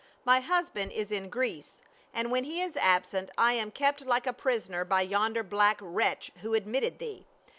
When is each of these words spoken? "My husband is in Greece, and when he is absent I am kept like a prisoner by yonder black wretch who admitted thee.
"My 0.25 0.39
husband 0.39 0.93
is 0.93 1.11
in 1.11 1.29
Greece, 1.29 1.83
and 2.11 2.31
when 2.31 2.43
he 2.43 2.59
is 2.59 2.75
absent 2.75 3.29
I 3.37 3.53
am 3.53 3.69
kept 3.69 4.03
like 4.03 4.25
a 4.25 4.33
prisoner 4.33 4.83
by 4.83 5.01
yonder 5.03 5.43
black 5.43 5.77
wretch 5.79 6.31
who 6.37 6.55
admitted 6.55 6.97
thee. 6.97 7.27